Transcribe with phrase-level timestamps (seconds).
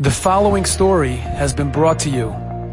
[0.00, 2.28] The following story has been brought to you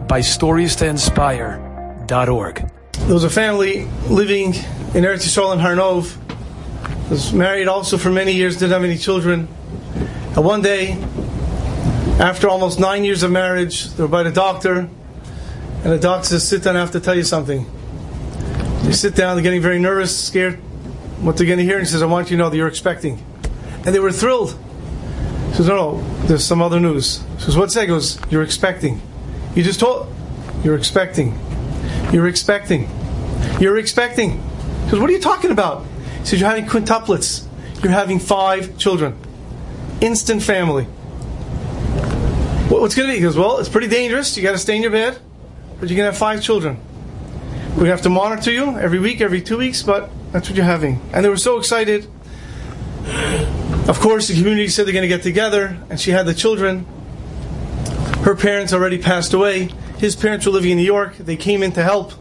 [0.08, 2.72] by StoriesToInspire.org.
[2.92, 6.18] There was a family living in Eretz Yisrael in Har Nof.
[7.10, 9.48] Was married also for many years, didn't have any children.
[10.36, 11.04] And one day,
[12.20, 14.88] after almost nine years of marriage, they were by the doctor,
[15.84, 16.78] and the doctor says, "Sit down.
[16.78, 17.66] I have to tell you something."
[18.84, 19.36] They sit down.
[19.36, 20.60] They're getting very nervous, scared.
[21.22, 22.68] What they're going to hear, and he says, "I want you to know that you're
[22.68, 23.18] expecting,"
[23.84, 24.54] and they were thrilled.
[25.56, 27.24] He says, no, no, there's some other news.
[27.38, 27.84] He says, what's that?
[27.84, 29.02] He goes, you're expecting.
[29.56, 30.14] You just told,
[30.66, 31.40] you're expecting.
[32.12, 32.90] You're expecting.
[33.62, 34.32] You're expecting.
[34.32, 35.86] He says, what are you talking about?
[36.20, 37.48] He says, you're having quintuplets.
[37.82, 39.18] You're having five children.
[40.02, 40.84] Instant family.
[42.68, 43.20] What's going to be?
[43.20, 44.36] He goes, well, it's pretty dangerous.
[44.36, 45.18] You got to stay in your bed,
[45.80, 46.78] but you're going to have five children.
[47.78, 51.00] We have to monitor you every week, every two weeks, but that's what you're having.
[51.14, 52.10] And they were so excited.
[53.88, 56.88] Of course, the community said they're going to get together, and she had the children.
[58.24, 59.70] Her parents already passed away.
[60.00, 61.18] His parents were living in New York.
[61.18, 62.14] They came in to help.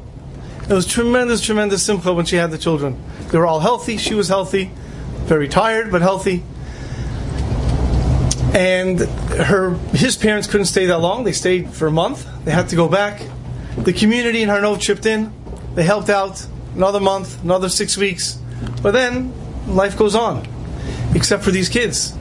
[0.69, 3.03] It was tremendous, tremendous simcha when she had the children.
[3.30, 3.97] They were all healthy.
[3.97, 4.72] She was healthy,
[5.25, 6.44] very tired, but healthy.
[8.55, 11.25] And her, his parents couldn't stay that long.
[11.25, 12.28] They stayed for a month.
[12.44, 13.22] They had to go back.
[13.78, 15.33] The community in Har Nof chipped in.
[15.75, 18.38] They helped out another month, another six weeks.
[18.83, 19.33] But then
[19.66, 20.47] life goes on
[21.14, 22.16] except for these kids.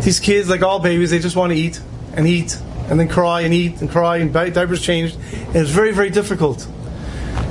[0.00, 1.80] These kids, like all babies, they just want to eat
[2.14, 5.16] and eat and then cry and eat and cry and diapers changed.
[5.32, 6.66] And it was very, very difficult.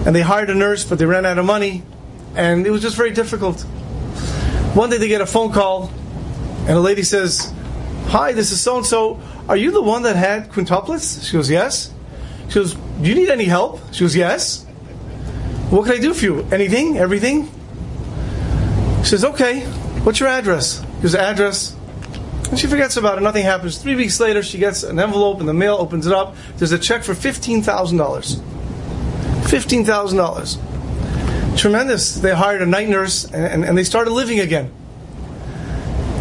[0.05, 1.83] And they hired a nurse, but they ran out of money,
[2.35, 3.61] and it was just very difficult.
[4.73, 5.91] One day they get a phone call,
[6.61, 7.53] and a lady says,
[8.07, 9.19] "Hi, this is so and so.
[9.47, 11.91] Are you the one that had quintuplets?" She goes, "Yes."
[12.49, 14.65] She goes, "Do you need any help?" She goes, "Yes."
[15.69, 16.45] What can I do for you?
[16.51, 16.97] Anything?
[16.97, 17.49] Everything?
[19.03, 19.65] She says, "Okay."
[20.03, 20.83] What's your address?
[21.01, 21.75] His address.
[22.49, 23.21] And she forgets about it.
[23.21, 23.77] Nothing happens.
[23.77, 26.35] Three weeks later, she gets an envelope in the mail, opens it up.
[26.57, 28.41] There's a check for $15,000.
[29.51, 31.57] $15,000.
[31.57, 32.15] Tremendous.
[32.15, 34.71] They hired a night nurse and, and, and they started living again.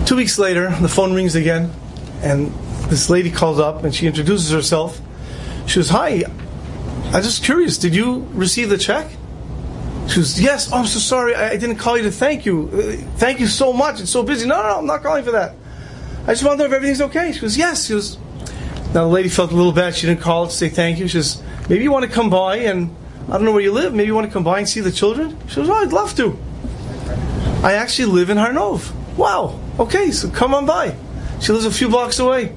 [0.04, 1.70] Two weeks later, the phone rings again,
[2.22, 2.52] and
[2.88, 5.00] this lady calls up and she introduces herself.
[5.66, 6.24] She goes, Hi,
[7.12, 9.08] I'm just curious, did you receive the check?
[10.10, 11.36] She goes, yes, oh, I'm so sorry.
[11.36, 12.68] I, I didn't call you to thank you.
[12.72, 14.00] Uh, thank you so much.
[14.00, 14.46] It's so busy.
[14.46, 15.54] No, no, no, I'm not calling for that.
[16.24, 17.30] I just want to know if everything's okay.
[17.30, 17.86] She goes, yes.
[17.86, 18.18] She goes,
[18.92, 19.94] now the lady felt a little bad.
[19.94, 21.06] She didn't call to say thank you.
[21.06, 22.94] She says, maybe you want to come by and
[23.28, 23.94] I don't know where you live.
[23.94, 25.38] Maybe you want to come by and see the children.
[25.48, 26.36] She goes, oh, I'd love to.
[27.62, 28.92] I actually live in Har Nof.
[29.16, 29.60] Wow.
[29.78, 30.96] Okay, so come on by.
[31.40, 32.56] She lives a few blocks away.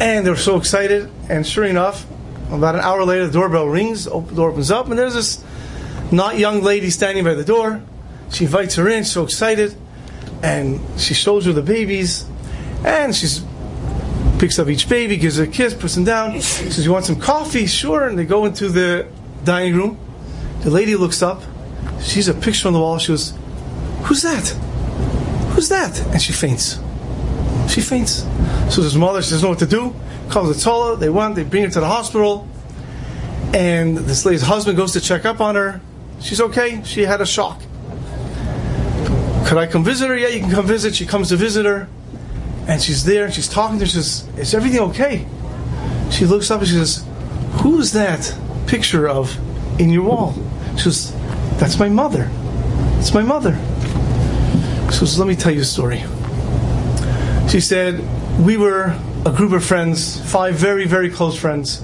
[0.00, 1.10] And they were so excited.
[1.30, 2.06] And sure enough,
[2.50, 4.04] about an hour later, the doorbell rings.
[4.04, 5.42] The door opens up, and there's this
[6.10, 7.82] not young lady standing by the door.
[8.30, 9.74] She invites her in, so excited,
[10.42, 12.24] and she shows her the babies,
[12.84, 13.42] and she's
[14.38, 16.34] picks up each baby, gives her a kiss, puts them down.
[16.34, 18.06] She Says, "You want some coffee?" Sure.
[18.06, 19.06] And they go into the
[19.44, 19.98] dining room.
[20.60, 21.42] The lady looks up.
[22.00, 22.98] She's a picture on the wall.
[22.98, 23.32] She goes,
[24.04, 24.48] "Who's that?
[25.54, 26.78] Who's that?" And she faints.
[27.68, 28.24] She faints.
[28.70, 29.94] So his mother, she doesn't know what to do.
[30.28, 30.96] Calls the tola.
[30.96, 31.34] They want.
[31.34, 32.46] They bring her to the hospital.
[33.52, 35.80] And this lady's husband goes to check up on her.
[36.20, 36.82] She's okay.
[36.84, 37.60] She had a shock.
[39.46, 40.16] Could I come visit her?
[40.16, 40.94] Yeah, you can come visit.
[40.94, 41.88] She comes to visit her,
[42.66, 43.88] and she's there, and she's talking to her.
[43.88, 45.26] She says, Is everything okay?
[46.10, 47.06] She looks up and she says,
[47.62, 48.36] Who's that
[48.66, 49.36] picture of
[49.80, 50.34] in your wall?
[50.76, 51.14] She says,
[51.58, 52.28] That's my mother.
[52.98, 53.56] It's my mother.
[54.90, 56.04] She says, Let me tell you a story.
[57.48, 58.04] She said,
[58.44, 61.82] We were a group of friends, five very, very close friends.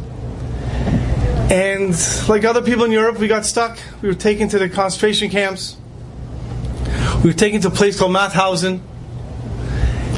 [1.55, 1.95] And
[2.29, 3.79] like other people in Europe, we got stuck.
[4.03, 5.77] We were taken to the concentration camps.
[7.23, 8.81] We were taken to a place called Mauthausen.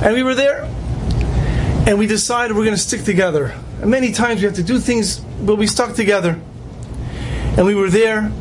[0.03, 0.65] And we were there.
[1.87, 3.55] And we decided we're going to stick together.
[3.83, 6.41] And many times we had to do things, but we stuck together.
[7.59, 8.33] And we were there.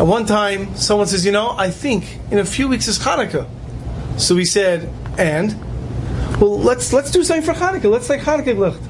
[0.00, 3.48] At one time, someone says, You know, I think in a few weeks is Hanukkah.
[4.18, 5.54] So we said, And?
[6.40, 7.92] Well, let's let's do something for Hanukkah.
[7.92, 8.89] Let's take Hanukkah licht.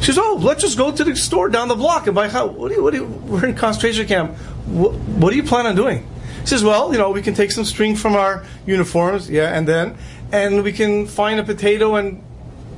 [0.00, 2.28] She says, "Oh, let's just go to the store down the block and buy.
[2.28, 4.36] How, what do you, what do you, we're in concentration camp.
[4.66, 6.08] What, what do you plan on doing?"
[6.40, 9.68] She says, "Well, you know, we can take some string from our uniforms, yeah, and
[9.68, 9.98] then,
[10.32, 12.22] and we can find a potato and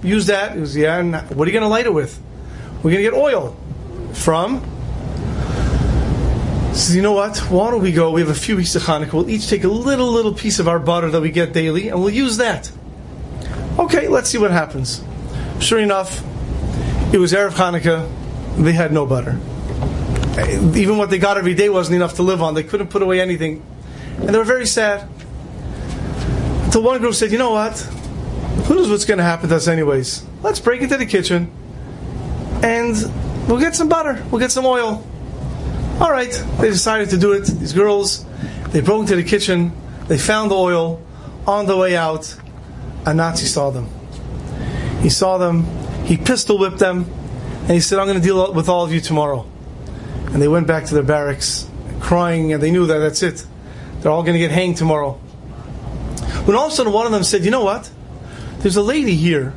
[0.03, 0.53] use that.
[0.53, 2.21] He Goes, yeah, and what are you going to light it with?
[2.83, 3.57] We're going to get oil
[4.15, 4.61] from."
[6.73, 7.39] She says, "You know what?
[7.51, 8.11] Why don't we go?
[8.11, 9.13] We have a few weeks of Hanukkah.
[9.13, 12.01] We'll each take a little, little piece of our butter that we get daily, and
[12.01, 12.73] we'll use that."
[13.79, 15.03] Okay, let's see what happens.
[15.61, 16.23] Sure enough,
[17.13, 18.11] it was Erev Hanukkah.
[18.57, 19.39] They had no butter.
[20.77, 22.55] Even what they got every day wasn't enough to live on.
[22.55, 23.63] They couldn't put away anything.
[24.19, 25.09] And they were very sad.
[26.65, 27.79] Until one group said, you know what?
[28.67, 30.25] Who knows what's going to happen to us anyways?
[30.43, 31.51] Let's break into the kitchen.
[32.63, 32.97] and
[33.49, 35.05] we'll get some butter, we'll get some oil.
[36.01, 37.45] All right, they decided to do it.
[37.45, 38.25] These girls,
[38.69, 39.73] they broke into the kitchen,
[40.09, 41.03] they found the oil.
[41.45, 42.37] On the way out,
[43.05, 43.89] a Nazi saw them.
[45.01, 45.67] He saw them,
[46.05, 47.07] he pistol whipped them,
[47.63, 49.47] and he said, I'm going to deal with all of you tomorrow.
[50.27, 51.69] And they went back to their barracks,
[52.01, 53.45] crying, and they knew that that's it.
[54.01, 55.13] They're all going to get hanged tomorrow.
[56.45, 57.91] When all of a sudden one of them said, You know what?
[58.59, 59.55] There's a lady here,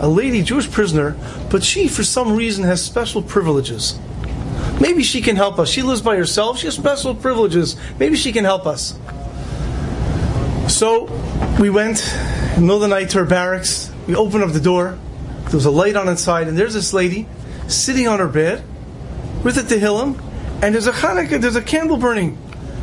[0.00, 1.16] a lady, Jewish prisoner,
[1.50, 3.98] but she, for some reason, has special privileges.
[4.80, 5.70] Maybe she can help us.
[5.70, 6.58] She lives by herself.
[6.58, 7.76] She has special privileges.
[7.98, 8.98] Maybe she can help us.
[10.68, 11.04] So
[11.60, 12.02] we went
[12.54, 13.90] in the middle of the night to her barracks.
[14.06, 14.98] We opened up the door.
[15.46, 17.26] There was a light on inside, and there's this lady
[17.68, 18.64] sitting on her bed
[19.44, 20.20] with a tehillim,
[20.62, 22.36] and there's a Hanukkah, there's a candle burning.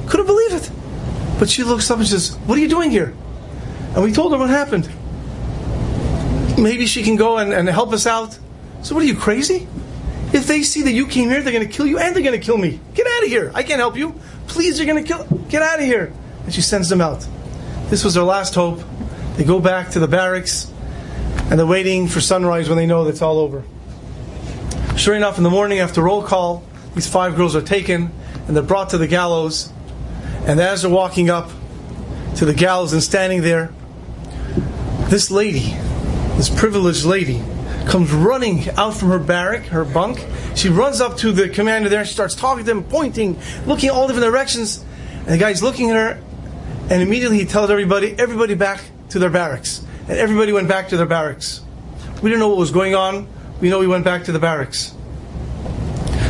[0.08, 0.72] Couldn't believe it.
[1.40, 3.14] But she looks up and says, What are you doing here?
[3.96, 4.90] And we told her what happened.
[6.58, 8.38] Maybe she can go and, and help us out.
[8.82, 9.68] So, what are you, crazy?
[10.34, 12.40] If they see that you came here, they're going to kill you and they're going
[12.40, 12.80] to kill me.
[12.94, 13.52] Get out of here.
[13.54, 14.16] I can't help you.
[14.48, 15.26] Please, you're going to kill.
[15.50, 16.12] Get out of here.
[16.46, 17.28] And she sends them out.
[17.90, 18.82] This was their last hope.
[19.36, 20.73] They go back to the barracks
[21.50, 23.64] and they're waiting for sunrise when they know that it's all over.
[24.96, 26.64] Sure enough, in the morning after roll call,
[26.96, 28.12] these five girls are taken
[28.48, 29.72] and they're brought to the gallows.
[30.46, 31.50] And as they're walking up
[32.36, 33.74] to the gallows and standing there,
[35.10, 35.76] this lady,
[36.38, 37.42] this privileged lady,
[37.86, 40.26] comes running out from her barrack, her bunk.
[40.56, 42.06] She runs up to the commander there.
[42.06, 44.84] She starts talking to him, pointing, looking all different directions.
[45.20, 46.24] And the guy's looking at her,
[46.90, 49.86] and immediately he tells everybody, everybody back to their barracks.
[50.08, 51.62] And everybody went back to their barracks.
[52.22, 53.28] We didn't know what was going on.
[53.62, 54.94] We know we went back to the barracks.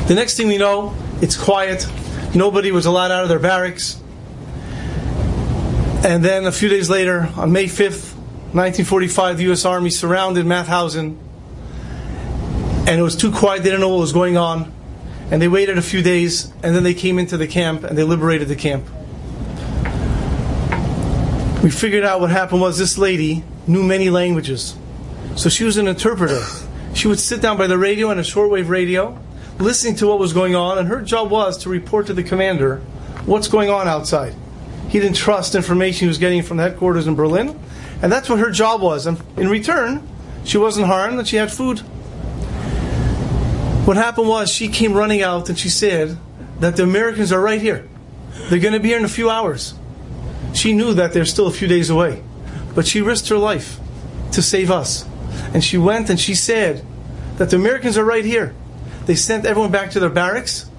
[0.08, 1.88] The next thing we know, it's quiet.
[2.36, 4.00] Nobody was allowed out of their barracks.
[6.06, 8.14] And then a few days later, on May 5th,
[8.54, 9.66] 1945, the U.S.
[9.66, 11.18] Army surrounded Mauthausen
[12.86, 13.64] and it was too quiet.
[13.64, 14.72] They didn't know what was going on,
[15.32, 18.04] and they waited a few days, and then they came into the camp and they
[18.04, 18.86] liberated the camp.
[21.64, 24.76] We figured out what happened was this lady knew many languages,
[25.38, 26.44] so she was an interpreter.
[26.94, 29.18] She would sit down by the radio and a shortwave radio,
[29.60, 32.80] listening to what was going on, and her job was to report to the commander
[33.26, 34.36] what's going on outside.
[34.90, 37.58] He didn't trust information he was getting from the headquarters in Berlin,
[38.02, 39.08] and that's what her job was.
[39.08, 40.06] And in return,
[40.44, 41.80] she wasn't harmed and she had food.
[43.88, 46.18] What happened was she came running out and she said
[46.60, 47.88] that the Americans are right here.
[48.50, 49.76] They're going to be here in a few hours.
[50.54, 52.24] She knew that they're still a few days away,
[52.76, 53.80] but she risked her life
[54.32, 55.06] to save us.
[55.54, 56.86] And she went and she said
[57.38, 58.54] that the Americans are right here.
[59.06, 60.70] They sent everyone back to their barracks,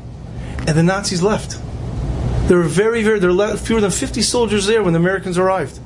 [0.58, 1.60] and the Nazis left.
[2.48, 5.78] There were very, very, there were fewer than 50 soldiers there when the Americans arrived.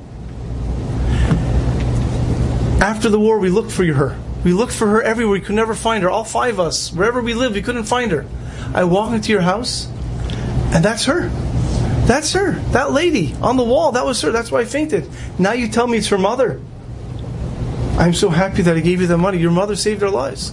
[2.81, 4.17] After the war, we looked for her.
[4.43, 5.33] We looked for her everywhere.
[5.33, 6.09] We could never find her.
[6.09, 8.25] All five of us, wherever we lived, we couldn't find her.
[8.73, 9.87] I walked into your house,
[10.71, 11.29] and that's her.
[12.09, 12.53] That's her.
[12.71, 13.91] That lady on the wall.
[13.91, 14.31] That was her.
[14.31, 15.07] That's why I fainted.
[15.37, 16.59] Now you tell me it's her mother.
[17.99, 19.37] I'm so happy that I gave you the money.
[19.37, 20.51] Your mother saved our lives.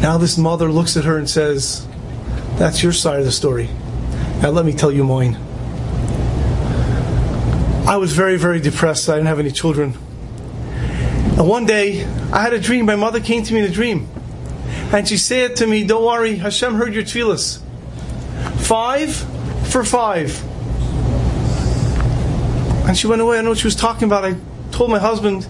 [0.00, 1.86] Now this mother looks at her and says,
[2.56, 3.68] That's your side of the story.
[4.40, 5.34] Now let me tell you mine.
[7.86, 9.10] I was very, very depressed.
[9.10, 9.98] I didn't have any children.
[11.36, 12.86] And one day, I had a dream.
[12.86, 14.08] My mother came to me in a dream.
[14.90, 17.60] And she said to me, Don't worry, Hashem heard your tefillahs.
[18.62, 19.28] Five
[19.72, 20.40] for five.
[22.86, 23.38] And she went away.
[23.38, 24.24] I know what she was talking about.
[24.24, 24.36] I
[24.70, 25.46] told my husband,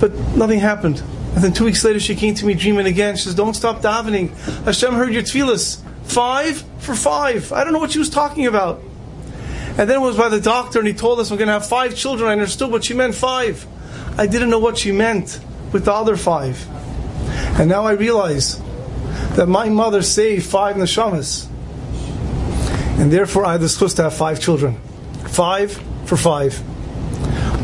[0.00, 1.02] but nothing happened.
[1.34, 3.16] And then two weeks later, she came to me dreaming again.
[3.16, 4.30] She says, Don't stop davening.
[4.64, 5.82] Hashem heard your tefillahs.
[6.04, 7.52] Five for five.
[7.52, 8.82] I don't know what she was talking about.
[9.78, 11.66] And then it was by the doctor, and he told us we're going to have
[11.66, 12.28] five children.
[12.28, 13.66] I understood what she meant five.
[14.18, 15.40] I didn't know what she meant
[15.72, 16.64] with the other five.
[17.58, 18.60] And now I realize
[19.36, 21.49] that my mother saved five neshamas.
[23.00, 24.76] And therefore I was supposed to have five children.
[25.26, 25.72] Five
[26.04, 26.54] for five.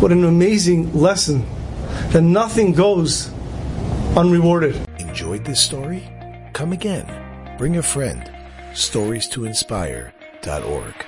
[0.01, 1.45] What an amazing lesson
[2.13, 3.31] that nothing goes
[4.17, 4.75] unrewarded.
[4.99, 6.09] Enjoyed this story?
[6.55, 7.07] Come again.
[7.59, 8.31] Bring a friend.
[8.75, 11.06] Stories to inspire.org.